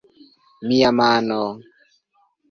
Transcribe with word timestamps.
Mia 0.67 0.91
mano... 0.99 1.41